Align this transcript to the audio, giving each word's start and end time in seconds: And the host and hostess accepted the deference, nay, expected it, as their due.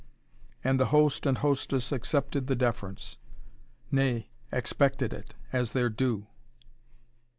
And 0.63 0.79
the 0.79 0.87
host 0.87 1.27
and 1.27 1.37
hostess 1.37 1.91
accepted 1.91 2.47
the 2.47 2.55
deference, 2.55 3.17
nay, 3.91 4.31
expected 4.51 5.13
it, 5.13 5.35
as 5.53 5.73
their 5.73 5.89
due. 5.91 6.25